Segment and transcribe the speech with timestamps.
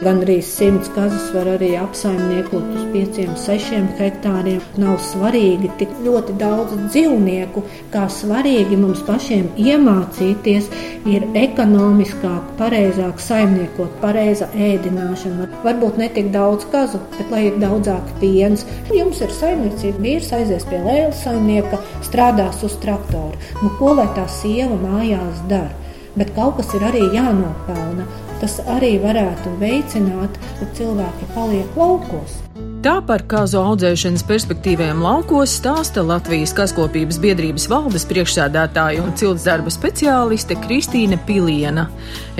[0.00, 4.62] Gan arī simts kazas var arī apsaimniekot uz 5-6 hektāriem.
[4.80, 7.60] Nav svarīgi tik ļoti daudz dzīvnieku,
[7.92, 10.70] kā svarīgi mums pašiem iemācīties,
[11.04, 15.50] ir ekonomiskāk, pareizāk saimniekot, pareiza ēdināšana.
[15.66, 18.64] Varbūt ne tik daudz kazu, bet lai ir daudzāk piens.
[18.96, 23.36] Jums ir saimniecība, vīrs aizies pie lēlas saimnieka, strādās uz traktoru.
[23.60, 25.76] Nu, ko lai tā sieva mājās dara?
[26.16, 28.08] Bet kaut kas ir arī jānopelna
[28.40, 32.40] tas arī varētu veicināt, ka cilvēki paliek laukos.
[32.80, 40.56] Tā par kāzu audzēšanas perspektīviem laukos stāsta Latvijas Kaskopības biedrības valdes priekšsēdētāja un ciltsdarba speciāliste
[40.62, 41.90] Kristīne Piliena.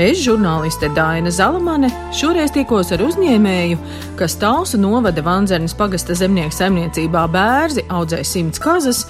[0.00, 3.82] Es, žurnāliste Daina Zalamane, šoreiz tikos ar uzņēmēju,
[4.16, 9.04] kas Talsu novada Vanzernes pagasta zemnieku saimniecībā bērzi audzē simts kazas,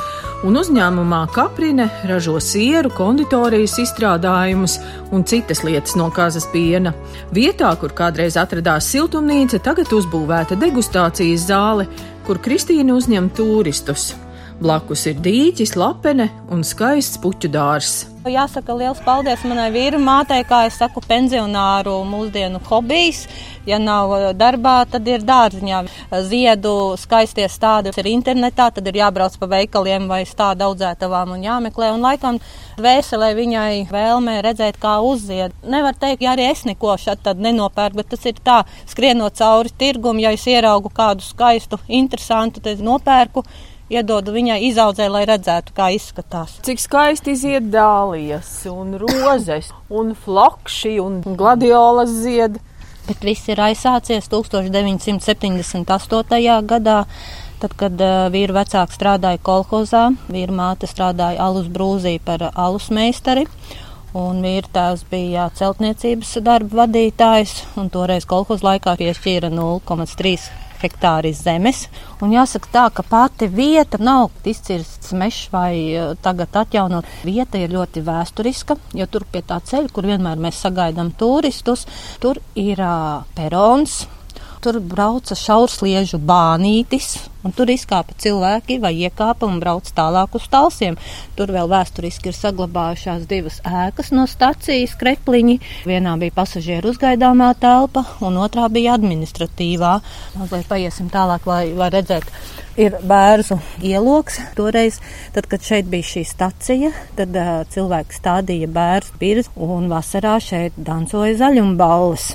[0.44, 4.78] un uzņēmumā Kaprine ražo sieru, konditorijas izstrādājumus
[5.12, 6.94] un citas lietas no kazas piena.
[7.34, 11.86] Vietā, kur kādreiz atradās siltumnīca, tagad uzbūvēta degustācija demonstrācijas zāle,
[12.26, 14.14] kur Kristīna uzņem turistus.
[14.60, 18.02] Blakus ir dīķis, lapene un skaists puķu dārzs.
[18.28, 23.22] Jāsaka liels paldies manai vīru mātei, kā es saku, pensionāru mūsdienu hobijs.
[23.64, 25.78] Ja nav darbā, tad ir dārziņā.
[26.28, 31.94] Ziedu skaistie stādi ir internetā, tad ir jābrauc pa veikaliem vai stādu audzētavām un jāmeklē.
[31.96, 32.42] Un laikam
[32.76, 35.56] vēselē viņai vēlmē redzēt, kā uzzied.
[35.64, 38.60] Nevar teikt, ja arī es neko tad nenopērku, bet tas ir tā,
[38.92, 43.48] skrienot cauri tirgumu, ja es ieraugu kādu skaistu, interesantu, tad nopērku
[43.90, 46.50] iedodu viņai izaudzē, lai redzētu, kā izskatās.
[46.66, 52.58] Cik skaisti iziet dālijas, un rozes, un flokši, un gladiolas zied.
[53.08, 56.66] Bet viss ir aizsācies 1978.
[56.70, 56.98] gadā.
[57.60, 57.92] Tad, kad
[58.32, 63.44] vīra vecāks strādāja kolhozā, vīra māte strādāja alus brūzī par alus meistari.
[64.16, 71.86] Un vīra tēvs bija celtniecības darba vadītājs, un toreiz kolhoz laikā piešķīra 0,3 hektāri zemes.
[72.24, 77.08] Un jāsaka tā, ka pati vieta nav izcirsts mežs vai eh, tagad atjaunot.
[77.24, 81.86] Vieta ir ļoti vēsturiska, jo tur pie tā ceļa, kur vienmēr mēs sagaidām turistus,
[82.20, 84.02] tur ir uh, perons,
[84.60, 90.98] Tur brauca šaursliežu bānītis, un tur izkāpa cilvēki vai iekāpa un brauca tālāk uz talsiem.
[91.38, 95.54] Tur vēl vēsturiski ir saglabājušās divas ēkas no stacijas krepliņi.
[95.88, 99.94] Vienā bija pasažieru uzgaidāmā telpa, un otrā bija administratīvā.
[100.36, 102.36] Mazliet paiesim tālāk, lai, lai redzētu.
[102.84, 104.42] Ir bērnu ieloks.
[104.60, 105.00] Toreiz,
[105.32, 110.76] tad, kad šeit bija šī stacija, tad uh, cilvēki stādīja bērnu pirzi un vasarā šeit
[110.76, 112.34] dancoja zaļumballes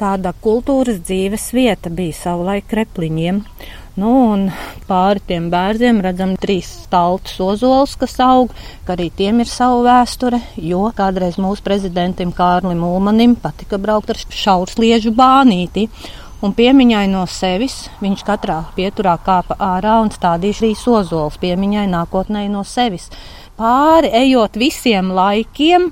[0.00, 3.44] tāda kultūras dzīves vieta bija savulaik krepliņiem.
[4.00, 4.46] Nu, un
[4.88, 8.54] pāri tiem bērziem redzam trīs staltus ozols, kas aug,
[8.86, 14.20] ka arī tiem ir sava vēsture, jo kādreiz mūsu prezidentam Kārlim Ulmanim patika braukt ar
[14.20, 15.88] šaursliežu bānīti.
[16.40, 22.46] Un piemiņai no sevis viņš katrā pieturā kāpa ārā un stādīja šīs ozols piemiņai nākotnē
[22.48, 23.10] no sevis.
[23.60, 25.90] Pāri ejot visiem laikiem,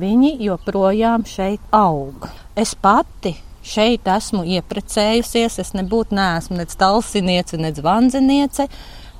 [0.00, 2.28] viņi joprojām šeit aug.
[2.56, 5.58] Es pati šeit esmu ieprecējusies.
[5.62, 8.68] Es nebūtu neesmu nec talsiniece, nec vanzeniece.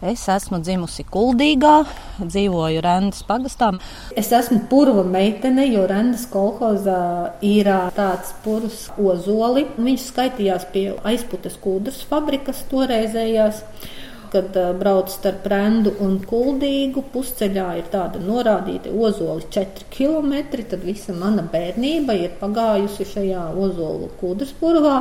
[0.05, 1.79] Es esmu dzimusi Kuldīgā,
[2.21, 3.71] dzīvoju Rendas pagastā.
[4.12, 9.65] Es esmu purva meitene, jo Rendas kolhozā ir tāds purvs ozoli.
[9.79, 13.62] Viņš skaitījās pie aizputes kūdras fabrikas toreizējās
[14.34, 17.05] kad uh, brauc starp Rendu un Kuldīgu.
[17.15, 20.34] Pusceļā ir tāda norādīta ozoli 4 km.
[20.59, 24.99] Tad visa mana bērnība ir pagājusi šajā ozolu kūdras purvā.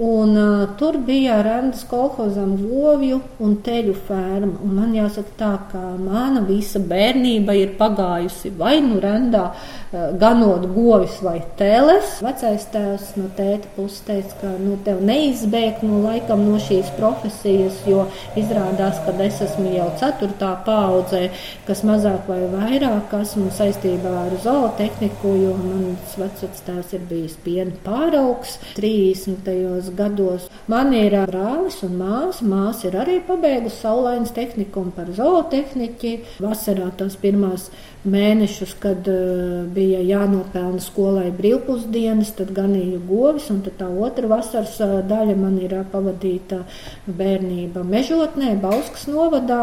[0.00, 4.56] Un, uh, tur bija Rēnas kolhozam govju un teļu ferma.
[4.64, 11.18] Un man jāsaka tā, ka mana visa bērnība ir pagājusi vai nu uh, ganot govis
[11.24, 12.18] vai teles.
[12.24, 17.80] Vecais tēvs no tēta puses teica, ka nu, tev neizbēgt no laikam no šīs profesijas,
[17.88, 18.06] jo
[18.38, 21.24] izrādās, ka es esmu jau ceturtā paudzē,
[21.66, 27.74] kas mazāk vai vairāk esmu saistībā ar zootehniku, jo mans vecais tēvs ir bijis piena
[27.84, 30.48] pāraugs 30 gados.
[30.70, 32.46] Man ir brālis un māsa.
[32.46, 36.12] Māsa ir arī pabeigusi saulainas tehniku par zootehniķi.
[36.42, 37.68] Vasarā tās pirmās
[38.08, 44.76] mēnešus, kad uh, bija jānopelna skolai brīvpusdienas, tad ganīju govis, un tā otra vasaras
[45.08, 46.62] daļa man ir pavadīta
[47.08, 49.62] bērnība mežotnē, Bauskas novadā.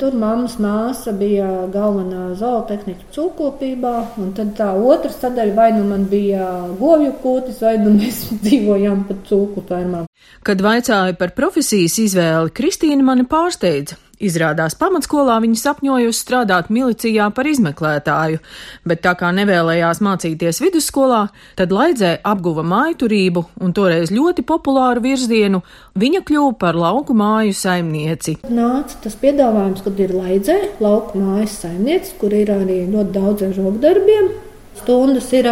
[0.00, 6.06] Tur mammas māsa bija galvenā zootehnika cūkopībā, un tad tā otra sadaļa vai nu man
[6.10, 6.46] bija
[6.80, 10.06] govju kūtis, vai nu mēs dzīvojām pat cūku fermā.
[10.46, 13.98] Kad vaicāju par profesijas izvēli, Kristīna mani pārsteidza.
[14.20, 18.42] Izrādās pamatskolā viņa sapņojusi strādāt milicijā par izmeklētāju,
[18.84, 21.22] bet tā kā nevēlējās mācīties vidusskolā,
[21.56, 25.62] tad Laidzē apguva mājturību un toreiz ļoti populāru virzienu,
[25.96, 28.36] viņa kļuva par lauku māju saimnieci.
[28.52, 33.56] Nāca tas piedāvājums, kad ir Laidzē lauku mājas saimnieci, kur ir arī ļoti daudz ar
[33.56, 34.34] rokdarbiem.
[34.82, 35.48] Stundas ir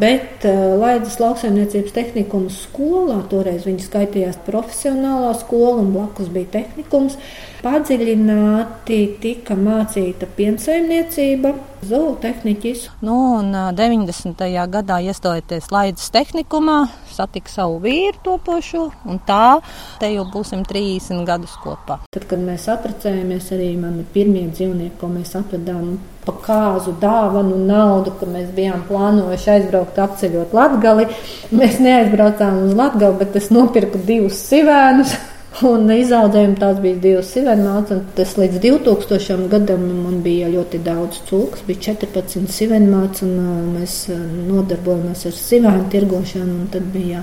[0.00, 7.18] Bet uh, Laidas lauksaimniecības tehnikuma skolā, toreiz viņa skaitījās profesionālā skola un blakus bija tehnikums,
[7.60, 11.52] padziļināti tika mācīta piensaimniecība,
[11.86, 12.84] zootehniķis.
[13.02, 14.44] Nu, un 90.
[14.70, 16.78] gadā iestojoties Laidas tehnikumā,
[17.12, 19.58] satika savu vīru topošo, un tā
[20.00, 22.00] te jau būsim 30 gadus kopā.
[22.14, 28.14] Tad, kad mēs apprecējāmies, arī mani pirmie dzīvnieki, ko mēs atvedām pa kāzu dāvanu naudu,
[28.20, 31.08] ka mēs bijām plānojuši aizbraukt apceļot Latgali.
[31.50, 35.18] Mēs neaizbraucām uz Latgali, bet es nopirku divus sivēnus.
[35.60, 41.20] Un izaudzējumi tās bija divas sivenmātes, un tas līdz 2000 gadam man bija ļoti daudz
[41.28, 47.20] cūkas, bija 14 sivenmātes, un uh, mēs uh, nodarbojamies ar sivēnu tirgošanu, un tad bija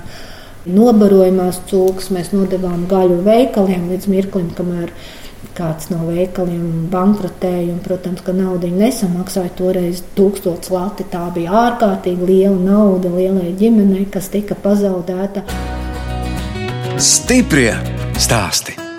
[0.70, 4.94] nobarojumās cūkas, mēs nodevām gaļu veikaliem līdz mirklim, kamēr
[5.58, 12.30] kāds no veikaliem bankrotēja, un, protams, ka naudu nesamaksāja toreiz tūkstots lati, tā bija ārkārtīgi
[12.30, 15.42] liela nauda lielai ģimenei, kas tika pazaudēta.
[17.00, 17.74] Stiprie
[18.20, 18.89] stāsti.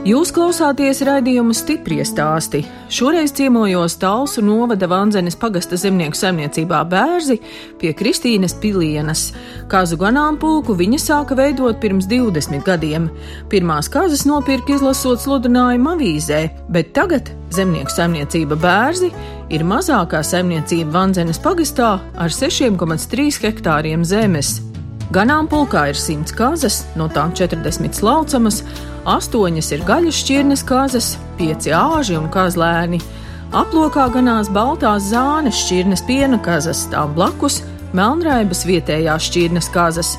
[0.00, 2.62] Jūs klausāties raidījuma stipri stāstī.
[2.88, 7.36] Šoreiz ciemojos Talsu novada Vanzenes pagasta zemnieku saimniecībā Bērzi
[7.76, 9.26] pie Kristīnas Pilienas.
[9.68, 13.10] Kazu ganāmpulku viņa sāka veidot pirms 20 gadiem.
[13.52, 16.40] Pirmās kazas nopirka izlasot sludinājumu avīzē,
[16.72, 19.12] bet tagad zemnieku saimniecība Bērzi
[19.52, 24.69] ir mazākā saimniecība Vanzenes pagastā ar 6,3 hektāriem zemes.
[25.10, 28.60] Ganāmpulkā ir 100 kazas, no tām 40 slaucamas,
[29.10, 33.00] astoņas ir gaļas šķirnes kazas, pieci āži un kazlēni.
[33.50, 37.58] Aplokā ganās baltās zānes šķirnes piena kazas, tām blakus
[37.90, 40.14] melnraibas vietējās šķirnes kazas.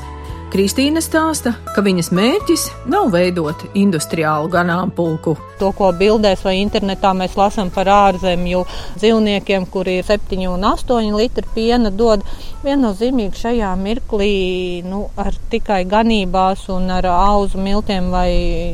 [0.52, 5.38] Kristīna stāsta, ka viņas mērķis nav veidot industriālu ganāmpulku.
[5.62, 8.66] To, ko bildēs vai internetā mēs lasām par ārzemju
[8.98, 12.26] dzīvniekiem, kuri ir 7 un 8 litri piena, dod
[12.66, 14.34] viennozīmīgi šajā mirklī
[14.84, 18.32] nu, ar tikai ganībās un ar auzu miltiem vai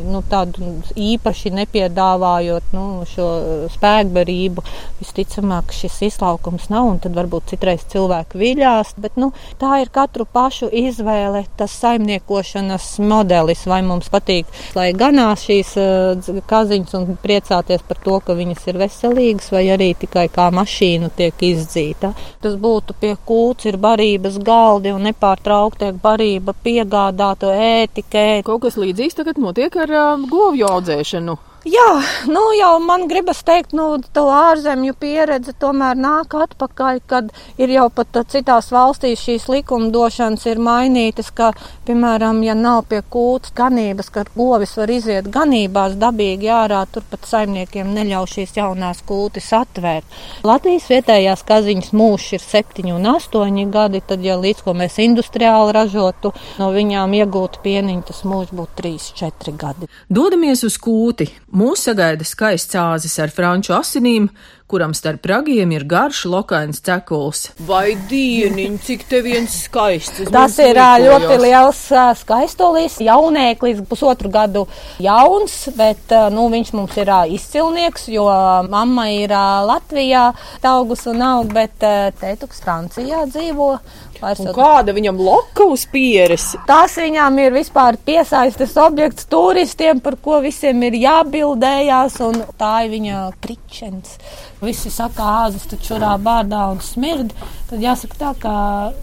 [0.07, 3.27] nu, tādu īpaši nepiedāvājot nu, šo
[3.75, 4.65] spēkbarību.
[5.03, 9.29] Visticamāk, šis izlaukums nav un tad varbūt citreiz cilvēki viļās, bet nu,
[9.61, 11.45] tā ir katru pašu izvēle.
[11.59, 14.47] Tas tas saimniekošanas modelis, vai mums patīk,
[14.77, 19.91] lai ganās šīs uh, kaziņas un priecāties par to, ka viņas ir veselīgas, vai arī
[19.99, 22.13] tikai kā mašīna tiek izdzīta.
[22.43, 28.27] Tas būtu pie kūts, ir barības galdi un nepārtraukti tiek barība piegādāta ētikē.
[28.47, 31.37] Kaut kas līdzīgs tagad notiek ar uh, govju audzēšanu.
[31.67, 31.87] Jā,
[32.31, 37.87] nu jau man gribas teikt, nu, to ārzemju pieredze tomēr nāk atpakaļ, kad ir jau
[37.91, 41.49] pat citās valstīs šīs likumdošanas ir mainītas, ka,
[41.89, 47.91] piemēram, ja nav pie kūtas ganības, ka govis var iziet ganībās dabīgi ārā, turpat saimniekiem
[47.97, 50.15] neļauj šīs jaunās kūtis atvērt.
[50.47, 55.75] Latvijas vietējās kaziņas mūžs ir septiņi un astoņi gadi, tad, ja līdz ko mēs industriāli
[55.75, 56.31] ražotu,
[56.61, 59.91] no viņām iegūtu pieniņu, tas mūžs būtu trīs, četri gadi.
[60.07, 61.27] Dodamies uz kūti.
[61.57, 64.27] Mūs sagaida skaists āzis ar franču asinīm,
[64.67, 67.45] kuram starp ragiem ir garš lokains cekuls.
[67.69, 70.25] Vai dieniņ, cik te viens skaists!
[70.33, 71.05] Tas ir liekojos.
[71.07, 71.83] ļoti liels
[72.21, 74.65] skaistolis, jaunēklis, pusotru gadu
[75.03, 78.27] jauns, bet nu, viņš mums ir izcilnieks, jo
[78.67, 80.33] mamma ir Latvijā
[80.67, 81.79] augus un aug, bet
[82.19, 83.71] tētuks Francijā dzīvo.
[84.17, 86.49] Kāda viņam loka uz pieres?
[86.67, 92.95] Tas viņam ir vispār piesaistes objekts turistiem, par ko visiem ir jābildējās, un tā ir
[92.95, 94.17] viņa kričens.
[94.57, 97.33] Visi saka, āzas taču šurā bārdā un smird,
[97.69, 98.53] tad jāsaka tā, ka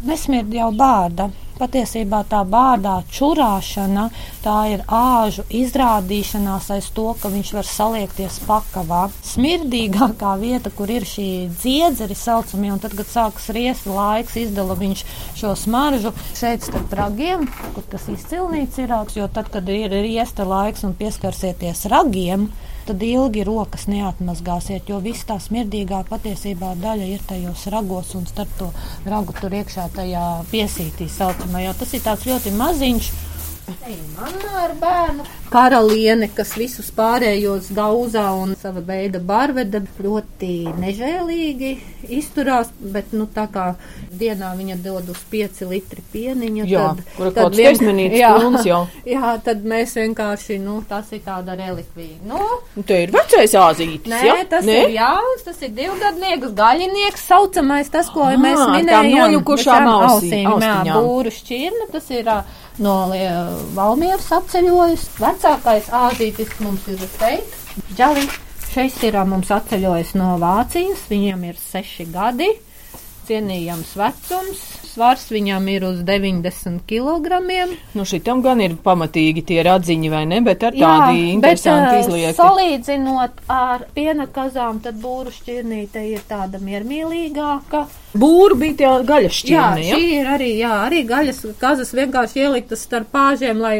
[0.03, 1.29] nesmird jau bārda.
[1.55, 4.09] Patiesībā tā bārdā čurāšana,
[4.43, 9.05] tā ir āžu izrādīšanās aiz to, ka viņš var saliekties pakavā.
[9.31, 15.07] Smirdīgākā vieta, kur ir šī dziedzeri saucamie, un tad, kad sākas riesta laiks, izdala viņš
[15.39, 17.47] šo smaržu šeit starp ragiem,
[17.79, 22.51] kur tas izcilnīts ir, jo tad, kad ir riesta laiks un pieskarsieties ragiem,
[22.89, 28.53] tad ilgi rokas neatmazgāsiet, jo viss tā smirdīgā patiesībā daļa ir tajos ragos un starp
[28.59, 28.71] to
[29.09, 31.77] ragu tur iekšā tajā piesītī saucamajā.
[31.81, 33.13] Tas ir tāds ļoti maziņš
[33.65, 35.25] Mamma ar bērnu.
[35.53, 40.51] Karaliene, kas visus pārējos gauzā un sava veida barveda, ļoti
[40.83, 41.71] nežēlīgi
[42.13, 43.71] izturās, bet, nu, tā kā
[44.21, 46.83] dienā viņa dod uz 5 litri pieniņa, jā,
[47.17, 47.57] tad, tad
[47.87, 48.33] minīts jā,
[48.69, 48.81] jau.
[49.15, 52.19] jā, tad mēs vienkārši, nu, tas ir tāda relikvija.
[52.29, 52.43] Nu,
[52.75, 54.35] Nu, te ir vecais āzītis, Nē, ja?
[54.51, 54.77] tas Nē?
[54.89, 59.09] ir jauns, tas ir divgadnieks, gaļinieks, saucamais, tas, ko Ah, mēs minējām.
[59.15, 60.43] noļukušām bez tām ausī-
[60.91, 62.41] Jā, būru šķirne, tas ir ā,
[62.83, 62.95] no
[63.77, 65.09] Valmieras apceļojis.
[65.21, 67.59] Vecākais āzītis mums ir šeit.
[67.95, 68.27] Džali,
[68.73, 72.51] šeit ir mums atceļojis no Vācijas, viņiem ir seši gadi,
[73.29, 74.65] cienījams vecums.
[74.95, 77.41] Svars viņam ir uz 90 kg.
[77.99, 80.39] Nu, šitam gan ir pamatīgi tie radziņi, vai ne?
[80.47, 82.37] Bet ar tādi interesanti bet, ā, izliekti.
[82.39, 87.83] Salīdzinot ar piena kazām, tad būru šķirnīte ir tāda miermīlīgāka.
[88.15, 89.99] Būru bija tie gaļas Jā, šķirni, ja?
[89.99, 93.77] šī ir arī, jā, arī gaļas kazas vienkārši ieliktas starp pāžiem, lai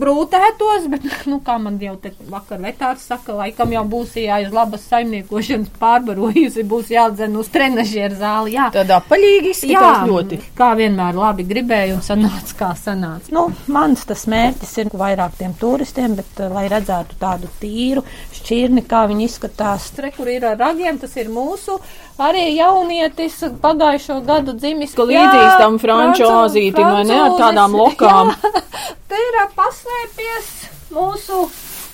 [0.00, 4.86] brūtētos, bet, nu, kā man jau te vakar vetārs saka, laikam jau būs jāiz labas
[4.90, 8.68] saimniekošanas pārbarojusi, būs jādzen uz trenažieru zāli, jā.
[8.74, 10.40] Tādā paļīgi izskatās ļoti.
[10.58, 13.32] kā vienmēr labi gribēju un sanāca, kā sanāca.
[13.34, 18.84] Nu, mans tas mērķis ir vairāk tiem turistiem, bet, uh, lai redzētu tādu tīru šķirni,
[18.88, 19.90] kā viņi izskatās.
[19.94, 21.78] Tre, kur ir ar ragiem, tas ir mūsu
[22.20, 24.94] arī jaunietis pagājušo gadu dzimis.
[24.94, 28.32] Ka līdzīgs tam franču azītim, vai ne, ar tādām lokām.
[28.34, 28.62] Jā,
[29.10, 30.50] te ir ā, paslēpies
[30.94, 31.38] mūsu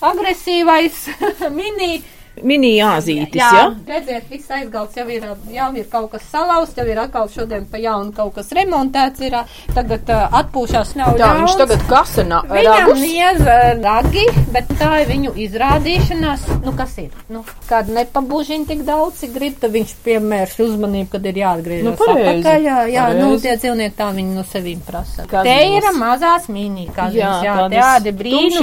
[0.04, 1.06] agresīvais
[1.58, 2.02] mini.
[2.42, 3.64] Mini āzītis, Jā, ja?
[3.88, 7.78] redziet, viss aizgalds jau ir, jau ir kaut kas salauzts, jau ir atkal šodien pa
[7.78, 9.36] jaunu kaut kas remontēts, ir
[9.74, 13.40] tagad uh, atpūšās nav Tā, viņš tagad kasa na- Viņam niez
[13.84, 16.46] ragi, bet tā ir viņu izrādīšanās.
[16.64, 17.10] Nu, kas ir?
[17.32, 21.94] Nu, kad nepabūžina tik daudz, cik grib, tad viņš piemērs uzmanību, kad ir jāatgriežas Nu,
[21.98, 22.40] pareizi.
[22.40, 22.64] atpakaļ.
[22.64, 23.42] Jā, jā nu, Pareizi.
[23.42, 25.26] tie dzīvnieki tā viņi no sevīm prasa.
[25.30, 28.12] Te ir mazās mini kaziņas, jā, tādas tādi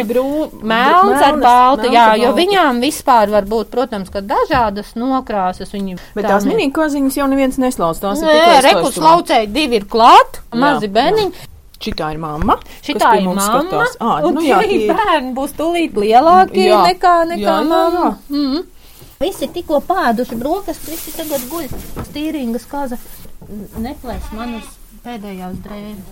[0.07, 5.71] brū, Melns ar baltu, jā, jo viņām vispār var būt, protams, ka dažādas nokrāsas.
[5.75, 7.99] Viņi Bet tā tās minīkaziņas jau neviens neslauc.
[8.01, 11.45] Tās ir Nē, tikai rekus laucēji divi ir klāt, mazi Jā, bērniņi.
[11.77, 12.55] Šitā ir mamma.
[12.81, 13.97] Šitā ir mamma, skatās.
[14.01, 14.87] Ā, un nu jā, ir.
[14.97, 16.79] bērni būs tūlīt lielāki Jā.
[16.87, 18.07] nekā, nekā Jā, jā, mamma.
[18.31, 18.33] jā.
[18.33, 18.65] Mm.
[19.21, 21.69] Visi tikko pēduši brokastis, visi tagad guļ
[22.09, 22.97] stīringas kaza.
[23.77, 24.65] Neplēs manas
[25.05, 26.05] pēdējās drēbes.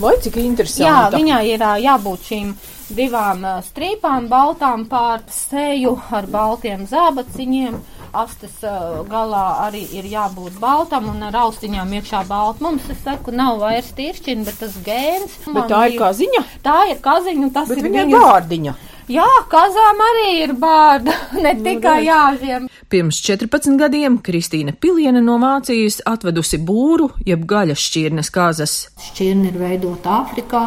[0.00, 1.16] Vai cik Jā, interesanti.
[1.16, 2.50] viņai ir jābūt šīm
[2.94, 7.78] divām strīpām, baltām pār seju ar baltiem zābaciņiem.
[8.16, 8.62] Astes
[9.10, 12.64] galā arī ir jābūt baltam un ar austiņām iekšā balta.
[12.64, 15.40] Mums, es saku, nav vairs tīršķina, bet tas gēns.
[15.52, 16.44] Bet tā ir kā ziņa.
[16.64, 18.76] Tā ir kaziņa, un tas Bet ir viņa bārdiņa.
[19.06, 21.12] Jā, kazām arī ir bārda,
[21.44, 22.66] ne Nu, tikai jāžiem.
[22.90, 28.74] Pirms 14 gadiem Kristīna Piliena no Vācijas atvedusi būru, jeb gaļas šķirnes kazas.
[29.12, 30.64] Šķirne ir veidota Āfrikā,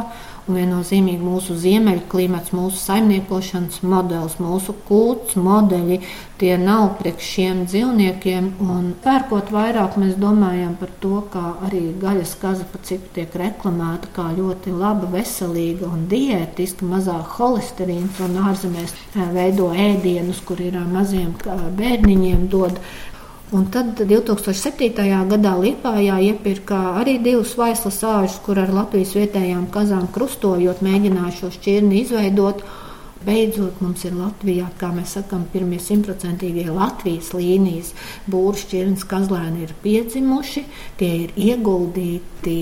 [0.49, 5.99] un viennozīmīgi mūsu ziemeļu klimats, mūsu saimniekošanas modelis, mūsu kults modeļi,
[6.41, 8.49] tie nav priekš šiem dzīvniekiem.
[8.65, 14.09] Un pērkot vairāk, mēs domājam par to, kā arī gaļas kaza pa cik tiek reklamēta
[14.15, 20.79] kā ļoti laba, veselīga un diētiska, mazāk holesterīns un ārzemēs eh, veido ēdienus, kur ir
[20.79, 22.81] ā, maziem kā, bērniņiem dod.
[23.49, 24.91] Un tad 2007.
[25.25, 31.49] gadā Lietpājā iepirka arī divus vaislas āžus, kur ar Latvijas vietējām kazām krustojot, mēģināja šo
[31.55, 32.61] šķirni izveidot.
[33.25, 37.89] Beidzot, mums ir Latvijā, kā mēs sakām, pirmie simtprocentīgie Latvijas līnijas
[38.29, 40.63] būru šķirnes kazlēni ir piedzimuši,
[41.01, 42.61] tie ir ieguldīti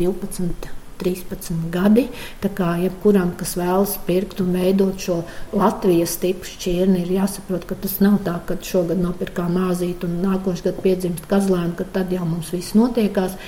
[0.00, 0.75] 12.
[1.00, 2.06] 13 gadi.
[2.42, 5.20] Tā kā jebkuram, kas vēlas pirkt un veidot šo
[5.56, 10.66] Latvijas tipu šķirni, ir jāsaprot, ka tas nav tā, ka šogad nopirkām māzīti un nākošais
[10.66, 13.38] gads piedzimst kazlēnu, ka tad jau mums viss notiekās.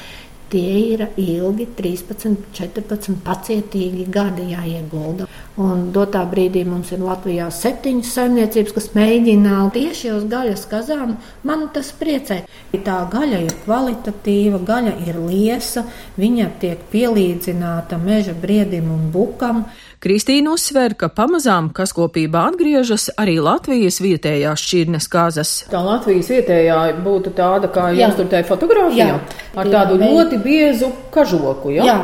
[0.48, 5.26] Tie ir ilgi, 13, 14 pacietīgi gadi jāiegulda.
[5.60, 11.16] Un dotā brīdī mums ir Latvijā septiņas saimniecības, kas mēģina tieši uz gaļas kazām.
[11.44, 12.40] Man tas priecē.
[12.72, 15.84] Tā gaļa ir kvalitatīva, gaļa ir liesa,
[16.16, 19.66] viņa tiek pielīdzināta meža briedim un bukam.
[19.98, 25.50] Kristīna uzsver, ka pamazām kaskopībā atgriežas arī Latvijas vietējās šķirnes kazas.
[25.72, 28.04] Tā Latvijas vietējā būtu tāda, kā Jā.
[28.06, 29.18] jums tur tajā fotografijā, Jā.
[29.58, 31.74] ar Jā, tādu bet- ļoti biezu kažoku.
[31.74, 31.84] Ja?
[31.90, 31.98] Jā.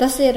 [0.00, 0.34] Tas ir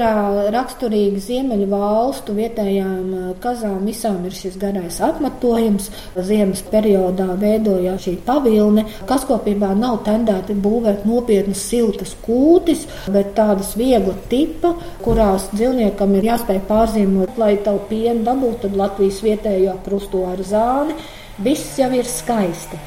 [0.54, 3.80] raksturīgi Ziemeļu valstu vietējām kazām.
[3.88, 5.88] Visām ir šis garais apmetojums.
[6.28, 8.84] Ziemas periodā veidojās šī pavilne.
[9.08, 16.60] Kaskopībā nav tendēti būvēt nopietnas siltas kūtis, bet tādas viegla tipa, kurās dzīvniekam ir jāspēj
[16.68, 20.94] pārzīmot, lai tavu pienu dabūtu, tad Latvijas vietējo krusto ar zāni.
[21.42, 22.78] Viss jau ir skaisti.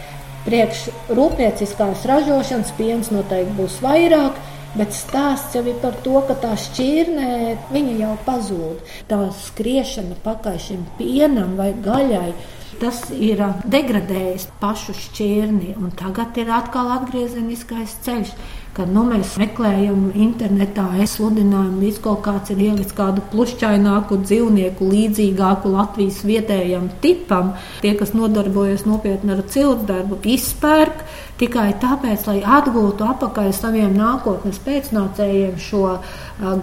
[0.46, 4.40] Priekš rūpnieciskās ražošanas piens noteikti būs vairāk.
[4.78, 7.58] Bet stāsts jau ir par to, ka tā šķirne
[7.98, 8.84] jau pazūd.
[9.10, 12.32] Tā skriešana pakaļ šim pienam vai gaļai
[12.80, 18.32] tas ir degradējis pašu šķirni, un tagad ir atkal atgriezeniskais ceļš
[18.78, 24.88] kad nu, mēs meklējam internetā, es sludinājumu, līdz kaut kāds ir ielicis kādu plušķaināku dzīvnieku,
[24.94, 27.56] līdzīgāku Latvijas vietējam tipam.
[27.84, 31.04] Tie, kas nodarbojas nopietni ar ciltsdarbu, izpērk
[31.40, 35.84] tikai tāpēc, lai atgūtu atpakaļ saviem nākotnes pēcnācējiem šo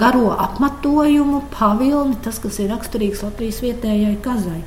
[0.00, 4.62] garo apmatojumu, pavilni, tas, kas ir raksturīgs Latvijas vietējai kazai.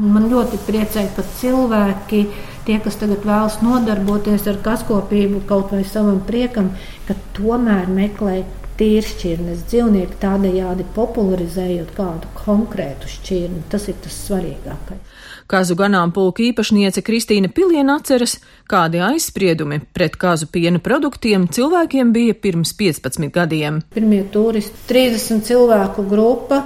[0.00, 2.24] Man ļoti priecē, ka cilvēki
[2.66, 6.72] tie, kas tagad vēlas nodarboties ar kaskopību kaut vai savam priekam,
[7.08, 8.42] ka tomēr meklē
[8.78, 13.62] tīršķirnes dzīvnieku tādējādi popularizējot kādu konkrētu šķirni.
[13.70, 15.13] Tas ir tas svarīgākais.
[15.46, 18.38] Kazu ganāmpulka īpašniece Kristīna Piliena atceras,
[18.70, 23.82] kādi aizspriedumi pret kazu piena produktiem cilvēkiem bija pirms 15 gadiem.
[23.92, 26.62] Pirmie turisti- 30 cilvēku grupa.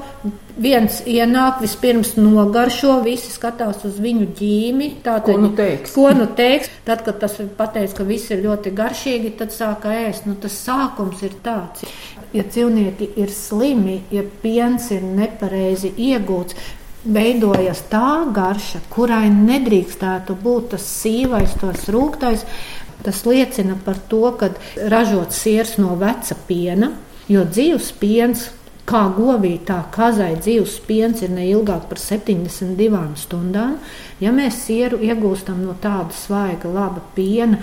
[0.59, 4.91] Viens ienāk, vispirms nogaršo, visi skatās uz viņu ģīmi.
[5.03, 5.93] Tātad, ko nu teiks?
[5.95, 6.69] Ko nu teiks?
[6.85, 10.27] Tad, kad tas ir pateicis, ka viss ir ļoti garšīgi, tad sāka ēst.
[10.27, 11.85] Nu, tas sākums ir tāds.
[12.33, 16.55] Ja dzīvnieki ir slimi, ja piens ir nepareizi iegūts,
[17.09, 22.45] veidojas tā garša, kurai nedrīkstētu būt tas sīvais, tos rūktais.
[23.05, 24.51] Tas liecina par to, ka
[24.91, 26.91] ražot siers no veca piena,
[27.31, 28.49] jo dzīves piens,
[28.89, 33.77] kā govī, tā kazai dzīves piens ir neilgāk par 72 stundām.
[34.21, 37.61] Ja mēs sieru iegūstam no tāda svaiga, laba piena,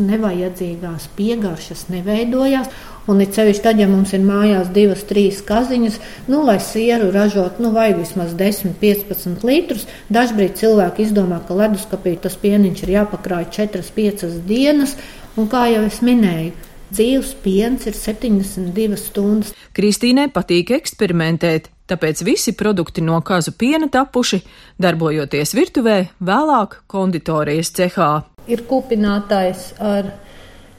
[0.00, 2.70] nevajadzīgās piegaršas neveidojās.
[3.10, 5.98] Un it sevišķi tad, ja mums ir mājās divas, trīs kaziņas,
[6.30, 9.88] nu, lai sieru ražot, nu, vajag vismaz 10, 15 litrus.
[10.12, 14.94] Dažbrīd cilvēki izdomā, ka leduskapī tas pieniņš ir jāpakrāj 4, 5 dienas,
[15.34, 16.52] un kā jau es minēju,
[16.92, 19.50] dzīves piens ir 72 stundas.
[19.74, 24.42] Kristīnai patīk eksperimentēt, tāpēc visi produkti no kazu piena tapuši,
[24.82, 28.12] darbojoties virtuvē, vēlāk konditorijas cehā.
[28.46, 30.12] Ir kupinātājs ar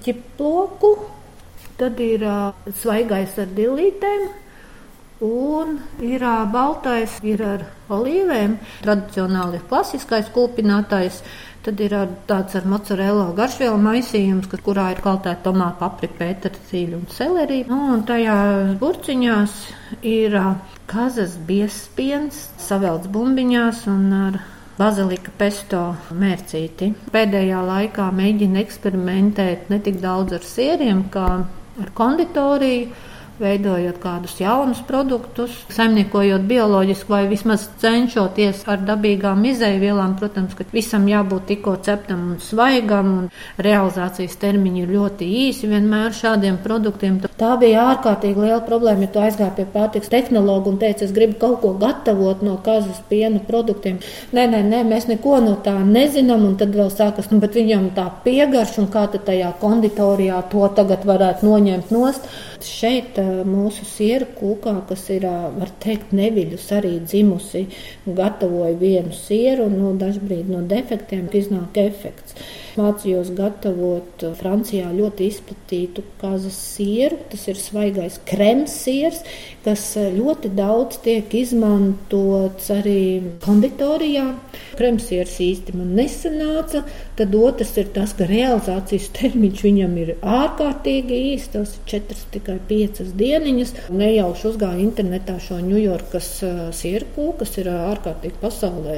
[0.03, 0.93] ķiploku
[1.79, 2.25] Tad ir
[2.79, 4.29] svaigais ar dilītēm.
[5.23, 8.57] Un ir baltais, ir ar olīvēm.
[8.83, 11.21] Tradicionāli ir klasiskais kūpinātais.
[11.63, 17.05] Tad ir ar, tāds ar mozzarella garšvielu maisījums, kurā ir kaltēta tomāta, paprika, pētercīļa un
[17.07, 17.69] selerija.
[17.69, 19.55] Nu, un tajās burciņās
[20.03, 20.35] ir
[20.91, 24.41] kazas biespiens, savelts bumbiņās un ar
[24.75, 26.91] bazilika pesto mērcīti.
[27.15, 31.27] Pēdējā laikā mēģina eksperimentēt ne tik daudz ar sieriem, kā
[31.81, 40.15] ar konditoriju veidojot kādus jaunus produktus, saimniekojot bioloģiski vai vismaz cenšoties ar dabīgām izēvielām.
[40.19, 46.13] Protams, ka visam jābūt tikko ceptam un svaigam, un realizācijas termiņi ir ļoti īsi vienmēr
[46.17, 47.19] šādiem produktiem.
[47.33, 51.39] Tā bija ārkārtīgi liela problēma, ja tu aizgāji pie pārtiks tehnologa un teici, es gribu
[51.41, 53.97] kaut ko gatavot no kazas piena produktiem.
[54.37, 57.89] Nē, nē, nē, mēs neko no tā nezinām, un tad vēl sākas, nu, bet viņam
[57.97, 62.27] tā piegarš, un kā tad tajā konditorijā to tagad varētu noņemt nost.
[62.63, 63.17] Šeit
[63.49, 67.65] mūsu sieru kūkā, kas ir, var teikt, neviļus arī dzimusi,
[68.05, 72.37] gatavoja vienu sieru, un no dažbrīd no defektiem iznāk efekts.
[72.73, 79.19] Mācījos gatavot Francijā ļoti izplatītu kazas sieru, tas ir svaigais krems siers,
[79.65, 79.83] kas
[80.15, 84.25] ļoti daudz tiek izmantots arī konditorijā.
[84.73, 86.81] Kremsieris īsti man nesanāca,
[87.17, 92.57] tad otrs ir tas, ka realizācijas termiņš viņam ir ārkārtīgi īsts, tas ir 4 tikai
[92.71, 93.75] 5 dieniņas.
[93.93, 96.31] Nejauši uzgāju internetā šo Ņujorkas
[96.73, 98.97] sirku, kas ir ārkārtīgi pasaulē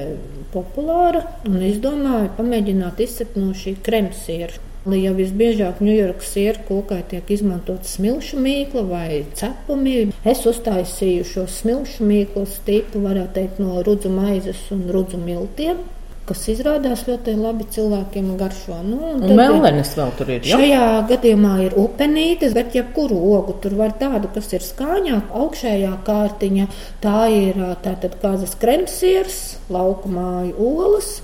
[0.55, 4.61] populāra, un izdomāju pamēģināt izcept no šī kremsiera.
[4.85, 10.11] Jau visbiežāk Ņujorkas sieru kūkai tiek izmantota smilšu mīkla vai cepumi.
[10.21, 15.81] Es uztaisīju šo smilšu mīklu tipu, varētu teikt, no rudzu maizes un rudzu miltiem
[16.25, 18.79] kas izrādās ļoti labi cilvēkiem garšo.
[18.85, 20.47] Nu, un un mellenes vēl tur ir.
[20.47, 20.57] Ja?
[20.57, 25.29] Šajā gadījumā ir upenītes, bet jebkuru ogu tur var tādu, kas ir skaņāk.
[25.43, 26.67] Augšējā kārtiņa
[27.03, 31.19] tā ir tātad kāzas kremsiers, lauku māju olas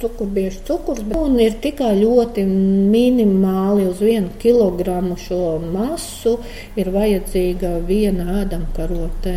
[0.00, 6.36] cukurbiešu cukurs, un ir tikai ļoti minimāli uz vienu kilogramu šo masu
[6.80, 9.34] ir vajadzīga viena ēdamkarote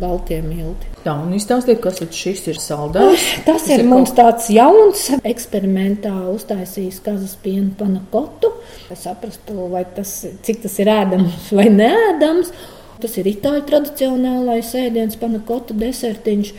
[0.00, 0.90] baltie milti.
[1.04, 3.28] Tā, un izstāstiet, kas šis ir saldējums?
[3.46, 4.18] Tas, tas ir, ir mums kaut...
[4.20, 8.52] tāds jauns eksperimentā uztaisījis kazas piena panakotu,
[8.90, 10.12] lai saprastu, vai tas,
[10.44, 12.52] cik tas ir ēdams vai neēdams.
[13.00, 16.50] Tas ir itāļu tradicionālais ēdiens, panakotu desertiņš.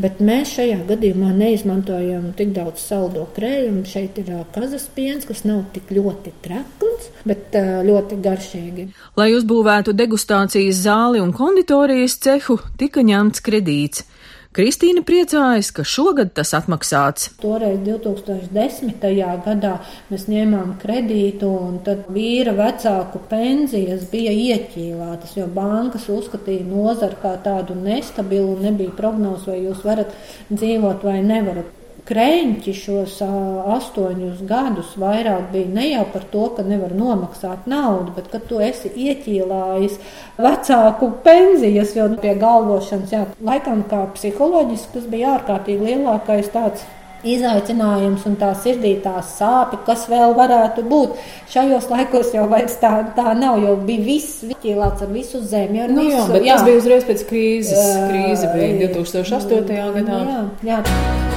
[0.00, 3.82] Bet mēs šajā gadījumā neizmantojam tik daudz saldo krējumu.
[3.88, 8.86] Šeit ir kazas piens, kas nav tik ļoti trakns, bet ļoti garšīgi.
[9.20, 14.06] Lai uzbūvētu degustācijas zāli un konditorijas cehu, tika ņemts kredīts.
[14.50, 17.28] Kristīna priecājas, ka šogad tas atmaksāts.
[17.38, 18.96] Toreiz 2010.
[19.44, 19.76] gadā
[20.08, 27.36] mēs ņēmām kredītu, un tad vīra vecāku pensijas bija ieķīlātas, jo bankas uzskatīja nozaru kā
[27.44, 30.18] tādu nestabilu, nebija prognozes, vai jūs varat
[30.50, 31.70] dzīvot vai nevarat
[32.10, 38.30] krēņķi šos astoņus gadus vairāk bija ne jau par to, ka nevar nomaksāt naudu, bet
[38.32, 39.98] ka tu esi ieķīlājis
[40.40, 46.88] vecāku pensijas, jo pie galvošanas, jā, laikam kā psiholoģiski tas bija ārkārtīgi lielākais tāds
[47.26, 51.18] izaicinājums un tā sirdī tā sāpe, kas vēl varētu būt.
[51.52, 52.46] Šajos laikos jau
[52.80, 55.82] tā, tā nav, jo bija viss ķīlāts ar visu zemi.
[55.84, 56.56] Ar nu, visu, jā, bet jā.
[56.56, 57.90] tas bija uzreiz pēc krīzes.
[58.08, 59.76] Krīze bija 2008.
[60.00, 60.22] gadā.
[60.64, 61.29] Jā, jā.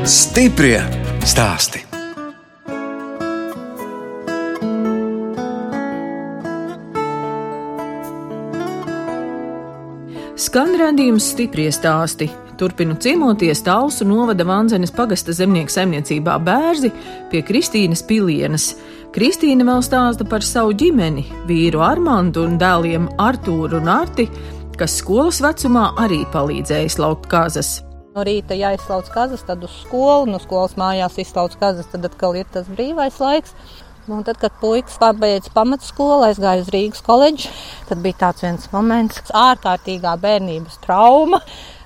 [0.00, 0.78] Stiprie
[1.28, 1.82] stāsti.
[10.40, 12.30] Skan redzējums stiprie stāsti.
[12.56, 16.88] Turpinu ciemoties Talsu novada Vanzenes pagasta zemnieku saimniecībā bērzi
[17.28, 18.70] pie Kristīnas Pilienas.
[19.12, 24.30] Kristīna vēl stāsta par savu ģimeni, vīru Armandu un dēliem Artūru un Arti,
[24.80, 27.82] kas skolas vecumā arī palīdzēja slaukt kazas.
[28.10, 32.48] No rīta jāizslauc kazas, tad uz skolu, no skolas mājās izslauc kazas, tad atkal ir
[32.50, 33.54] tas brīvais laiks.
[34.10, 37.52] Un tad, kad puikas pabeidza pamatskolu, aizgāja uz Rīgas koledžu,
[37.86, 41.38] tad bija tāds viens moments, ārkārtīgā bērnības trauma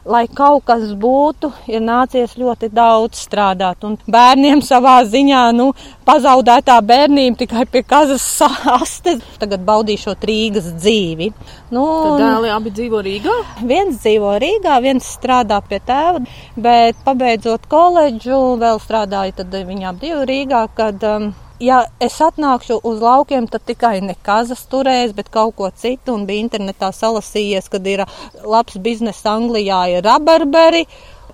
[0.04, 3.84] lai kaut kas būtu, ir nācies ļoti daudz strādāt.
[3.88, 5.70] Un bērniem savā ziņā, nu,
[6.06, 8.24] pazaudētā bērnība tikai pie kazas
[8.78, 9.22] astes.
[9.40, 11.30] Tagad baudīšot Rīgas dzīvi.
[11.74, 13.38] Nu, Tad dēli abi dzīvo Rīgā?
[13.64, 16.24] Viens dzīvo Rīgā, viens strādā pie tēva,
[16.56, 23.02] bet pabeidzot koledžu, vēl strādāja tad abi divi Rīgā, kad um, ja es atnākšu uz
[23.02, 26.14] laukiem, tad tikai ne kazas turēs, bet kaut ko citu.
[26.14, 28.04] Un bija internetā salasījies, kad ir
[28.44, 30.84] labs bizness Anglijā, ir rabarberi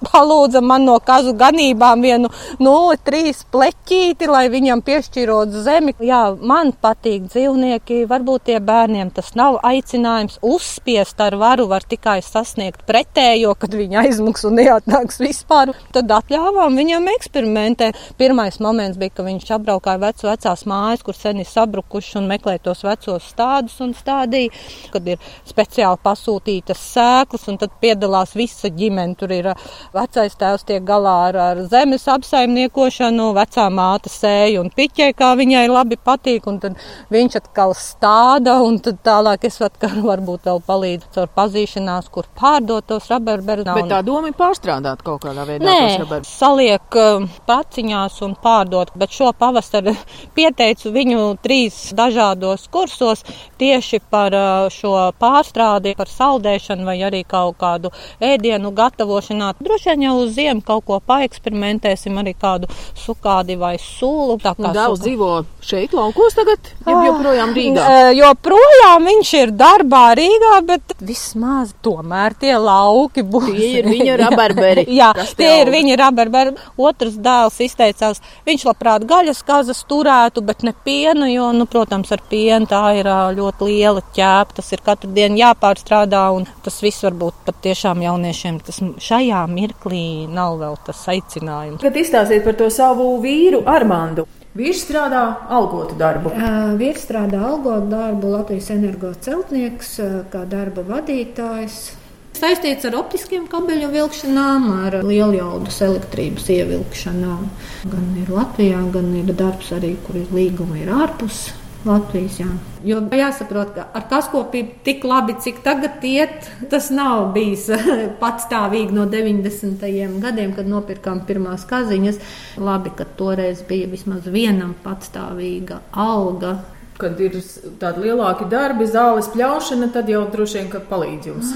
[0.05, 5.95] palūdza man no kazu ganībām vienu 0,3 pleķīti, lai viņam piešķirot zemi.
[6.05, 12.19] Jā, man patīk dzīvnieki, varbūt tie bērniem tas nav aicinājums uzspiest ar varu, var tikai
[12.25, 15.75] sasniegt pretējo, kad viņi aizmuks un neatnāks vispār.
[15.95, 17.99] Tad atļāvām viņam eksperimentēt.
[18.21, 22.65] Pirmais moments bija, ka viņš apbraukāja vecu vecās mājas, kur sen ir sabrukuši un meklēja
[22.69, 24.53] tos vecos stādus un stādīja,
[24.95, 29.17] kad ir speciāli pasūtītas sēklas un tad piedalās visa ģimene.
[29.21, 29.51] Tur ir
[29.91, 35.65] Vecais tēvs tiek galā ar, ar zemes apsaimniekošanu, vecā māte sēja un piķē, kā viņai
[35.67, 36.77] labi patīk, un tad
[37.11, 42.87] viņš atkal stāda, un tad tālāk es atkal varbūt vēl palīdzu caur pazīšanās, kur pārdot
[42.87, 43.67] tos rabarberus.
[43.67, 45.67] Bet tā doma ir pārstrādāt kaut kādā veidā.
[45.67, 49.97] Nē, saliek um, paciņās un pārdot, bet šo pavasari
[50.39, 53.27] pieteicu viņu trīs dažādos kursos
[53.59, 57.91] tieši par uh, šo pārstrādi, par saldēšanu vai arī kaut kādu
[58.23, 59.53] ēdienu gatavošanā.
[59.59, 64.39] Droši droši vien jau uz ziemu kaut ko paeksperimentēsim, arī kādu sukādi vai sulu.
[64.39, 68.13] Tā kā daudz dzīvo šeit, laukos tagad, ja ah, joprojām Rīgā.
[68.17, 73.51] Joprojām viņš ir darbā Rīgā, bet vismaz tomēr tie lauki būs.
[73.51, 74.87] Tie ir viņa rabarberi.
[74.89, 76.55] Jā, tie ir viņa rabarberi.
[76.81, 82.23] Otrs dēls izteicās, viņš labprāt gaļas kazas turētu, bet ne pienu, jo, nu, protams, ar
[82.31, 84.59] pienu tā ir ļoti liela ķēpa.
[84.61, 89.70] Tas ir katru dienu jāpārstrādā, un tas viss varbūt pat tiešām jauniešiem tas šajā mirklī
[89.71, 91.81] mirklī nav vēl tas aicinājums.
[91.83, 94.27] Kad izstāstiet par to savu vīru Armandu.
[94.57, 96.33] Vīrs strādā algotu darbu.
[96.77, 100.01] Vīrs strādā algotu darbu Latvijas energo celtnieks,
[100.33, 101.93] kā darba vadītājs.
[102.41, 107.49] Saistīts ar optiskiem kabeļu vilkšanām, ar lieljaudas elektrības ievilkšanām.
[107.91, 111.51] Gan ir Latvijā, gan ir darbs arī, kur ir līguma ir ārpus
[111.85, 112.37] Latvijas.
[112.41, 112.47] Jā.
[112.85, 117.67] Jo jāsaprot, ka ar kaskopību tik labi, cik tagad iet, tas nav bijis
[118.23, 119.87] patstāvīgi no 90.
[120.21, 122.21] gadiem, kad nopirkām pirmās kaziņas.
[122.61, 126.59] Labi, ka toreiz bija vismaz vienam patstāvīga alga.
[127.01, 127.39] Kad ir
[127.81, 131.55] tādi lielāki darbi, zāles pļaušana, tad jau droši vien palīdz jums.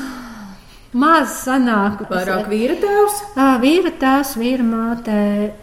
[0.94, 2.04] Maz sanāk.
[2.06, 3.16] Vairāk vīra tēvs?
[3.64, 5.16] Vīra tēvs, vīra māte.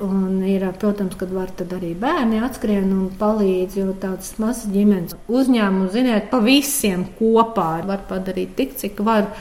[0.03, 5.15] Un ir, protams, kad var tad arī bērni atskrien un palīdz, jo tāds mazs ģimenes
[5.31, 9.31] uzņēmums, ziniet, pa visiem kopā var padarīt tik, cik var.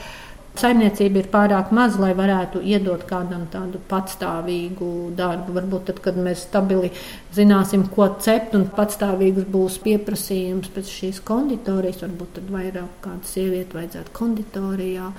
[0.61, 5.55] Saimniecība ir pārāk maza, lai varētu iedot kādam tādu patstāvīgu darbu.
[5.59, 6.91] Varbūt tad, kad mēs stabili
[7.35, 13.79] zināsim, ko cept, un patstāvīgs būs pieprasījums pēc šīs konditorijas, varbūt tad vairāk kādu sievieti
[13.79, 15.13] vajadzētu konditorijā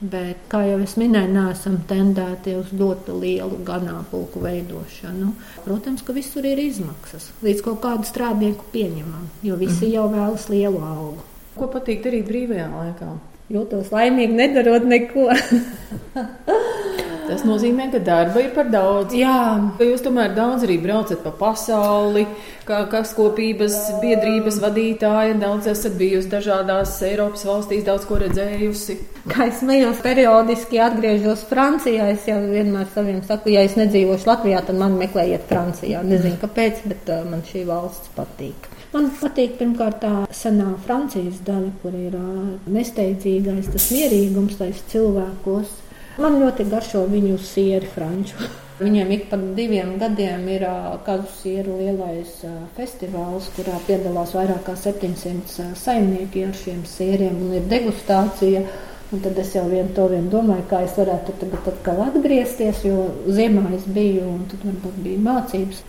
[0.00, 5.30] Bet, kā jau es minēju, neesam tendēti uz ļoti lielu ganāmpulku veidošanu.
[5.64, 9.94] Protams, ka visur ir izmaksas, līdz kaut kādu strādnieku pieņemam, jo visi mhm.
[9.94, 11.30] jau vēlas lielu algu.
[11.54, 13.12] Ko patīk darīt brīvajā laikā?
[13.52, 15.28] Jūtos laimīgi, nedarot neko.
[17.24, 19.14] Tas nozīmē, ka darba ir par daudz.
[19.16, 22.26] Jā, jūs tomēr daudz arī braucat pa pasauli,
[22.68, 25.38] kā kaskopības biedrības vadītāja.
[25.40, 28.98] Daudz esat bijusi dažādās Eiropas valstīs, daudz ko redzējusi.
[29.32, 32.10] Kā es smējos, periodiski atgriežos Francijā.
[32.12, 36.04] Es jau vienmēr saviem saku, ja es nedzīvošu Latvijā, tad man meklējiet Francijā.
[36.04, 38.73] Nezinu, kāpēc, bet uh, man šī valsts patīk.
[38.94, 42.12] Man patīk pirmkārt tā senā Francijas daļa, kur ir
[42.70, 45.72] nesteidzīgais, tas mierīgums tais cilvēkos.
[46.22, 48.38] Man ļoti garšo viņu sieri franču.
[48.84, 50.66] Viņiem ik pa diviem gadiem ir
[51.06, 52.36] kazu sieru lielais
[52.76, 58.62] festivāls, kurā piedalās vairāk kā 700 saimnieki ar šiem sieriem un ir degustācija.
[59.10, 63.08] Un tad es jau vienu to vienu domāju, kā es varētu tagad atkal atgriezties, jo
[63.26, 65.82] ziemā es biju un tad varbūt bija mācības.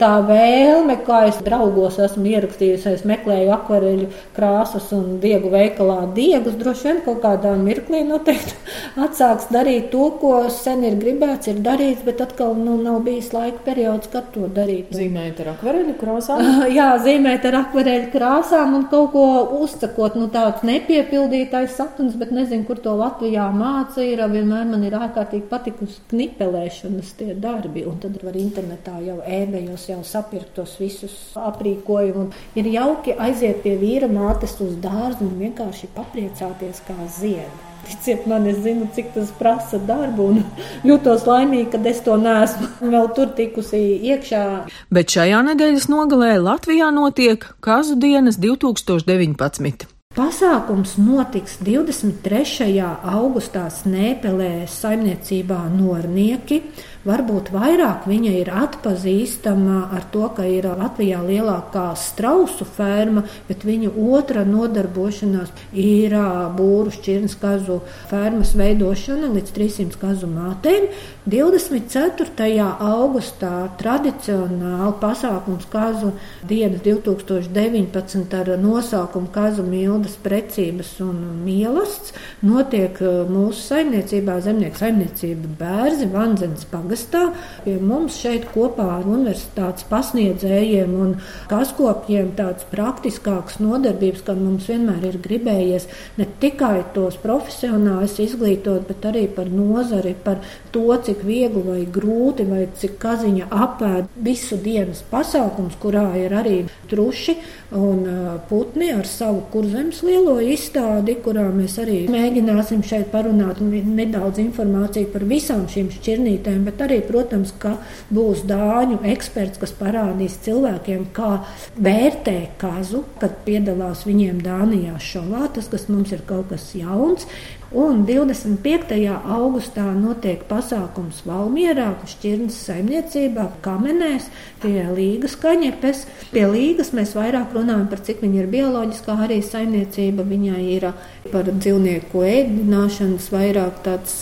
[0.00, 6.58] Tā vēlme, kā es draugos esmu ierakstījusi, es meklēju akvareļu krāsas un diegu veikalā diegus,
[6.60, 8.56] droši vien kaut kādā mirklī noteikti
[9.06, 13.64] atsāks darīt to, ko sen ir gribēts, ir darīts, bet atkal nu, nav bijis laika
[13.64, 14.92] periods, kad to darīt.
[14.96, 16.44] Zīmēt ar akvareļu krāsām?
[16.78, 19.24] Jā, zīmēt ar akvareļu krāsām un kaut ko
[19.62, 24.20] uzcakot, nu tāds nepiepildītais sapnis, bet nezinu, kur to Latvijā māca ir.
[24.30, 29.88] Vienmēr man ir ārkārtīgi patikusi knipelēšanas tie darbi, un tad var internetā jau ēbēju mājās
[29.88, 32.34] jau sapirkt tos visus aprīkojumus.
[32.56, 37.68] Ir jauki aiziet pie vīra mātes uz dārzu un vienkārši papriecāties kā ziedi.
[37.86, 40.42] Ticiet man, es zinu, cik tas prasa darbu, un
[40.88, 43.78] jūtos laimīgi, ka es to neesmu vēl tur tikusi
[44.10, 44.42] iekšā.
[44.90, 49.88] Bet šajā nedēļas nogalē Latvijā notiek Kazu dienas 2019.
[50.10, 52.80] Pasākums notiks 23.
[53.12, 56.56] augustā Snēpelē saimniecībā Nornieki.
[57.00, 63.94] Varbūt vairāk viņa ir atpazīstama ar to, ka ir Latvijā lielākā strausu ferma, bet viņa
[64.12, 66.12] otra nodarbošanās ir
[66.58, 67.78] būru šķirnes kazu
[68.10, 70.90] fermas veidošana līdz 300 kazu mātēm.
[71.30, 72.66] 24.
[72.80, 76.12] augustā tradicionāli pasākums kazu
[76.48, 82.12] dienas 2019 ar nosaukumu Kazu mildas precības un mielasts
[82.44, 82.98] notiek
[83.30, 87.30] mūsu saimniecībā, zemnieku saimniecība Bērzi, Vanzens pagājums pagastā.
[87.64, 91.14] Pie mums šeit kopā ar universitātes pasniedzējiem un
[91.50, 95.86] kaskopiem tāds praktiskāks nodarbības, kad mums vienmēr ir gribējies
[96.18, 100.40] ne tikai tos profesionāļus izglītot, bet arī par nozari, par
[100.72, 106.64] to, cik viegli vai grūti vai cik kaziņa apēd visu dienas pasākums, kurā ir arī
[106.90, 107.36] truši
[107.76, 108.02] un
[108.48, 115.26] putni ar savu kurzemes lielo izstādi, kurā mēs arī mēģināsim šeit parunāt nedaudz informāciju par
[115.28, 117.76] visām šīm šķirnītēm, bet arī, protams, ka
[118.12, 121.32] būs dāņu eksperts, kas parādīs cilvēkiem, kā
[121.76, 125.48] vērtē kazu, kad piedalās viņiem Dānijā šovā.
[125.54, 127.28] Tas, kas mums ir kaut kas jauns,
[127.70, 128.96] Un 25.
[129.30, 134.24] augustā notiek pasākums Valmierā, Šķirnes saimniecībā, Kamenēs,
[134.58, 136.00] pie Līgas kaņepes.
[136.32, 140.26] Pie Līgas mēs vairāk runājam par cik viņa ir bioloģiskā arī saimniecība.
[140.26, 140.88] Viņai ir
[141.30, 144.16] par dzīvnieku ēdināšanas vairāk tāds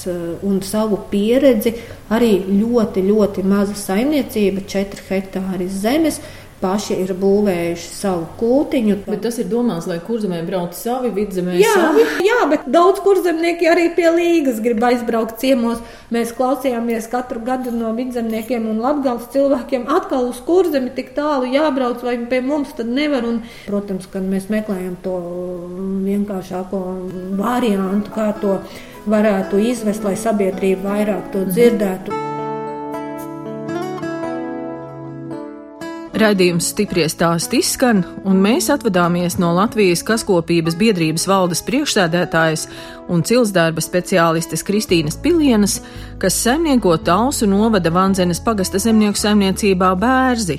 [0.45, 1.73] un savu pieredzi.
[2.13, 6.21] Arī ļoti, ļoti maza saimniecība, 4 hektāri zemes
[6.61, 8.97] paši ir būvējuši savu kūtiņu.
[9.07, 12.05] Bet tas ir domāts, lai kurzemē brauc savi, vidzemē jā, savi.
[12.29, 15.83] Jā, bet daudz kurzemnieki arī pie līgas grib aizbraukt ciemos.
[16.15, 22.03] Mēs klausījāmies katru gadu no vidzemniekiem un latgals cilvēkiem atkal uz kurzemi tik tālu jābrauc
[22.05, 23.27] vai pie mums tad nevar.
[23.29, 25.19] Un, protams, kad mēs meklējam to
[26.07, 26.85] vienkāršāko
[27.39, 28.59] variantu, kā to
[29.09, 32.13] varētu izvest, lai sabiedrība vairāk to dzirdētu.
[32.13, 32.38] Mm.
[36.19, 42.65] Radījums stipri stāst izskan, un mēs atvadāmies no Latvijas kaskopības biedrības valdes priekšsēdētājas
[43.13, 45.77] un cilsdarba speciālistes Kristīnas Pilienas,
[46.19, 50.57] kas saimnieko Talsu novada Vanzenes pagasta zemnieku saimniecībā bērzi.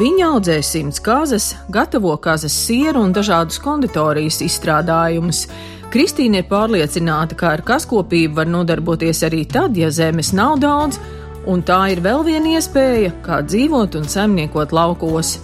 [0.00, 5.44] Viņa audzē simts kazas, gatavo kazas sieru un dažādus konditorijas izstrādājumus.
[5.92, 10.98] Kristīna ir pārliecināta, ka ar kaskopību var nodarboties arī tad, ja zemes nav daudz
[11.46, 15.36] un tā ir vēl viena iespēja, kā dzīvot un saimniekot laukos.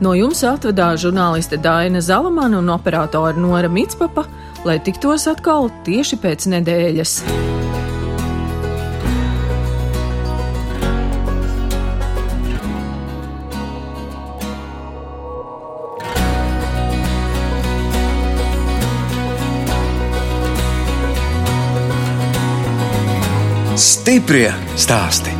[0.00, 4.24] No jums atvedās žurnāliste Dāna Zalamana un operātore Nora Mitspapa,
[4.64, 7.20] lai tiktos atkal tieši pēc nedēļas.
[23.80, 25.39] Stiprie stāsti.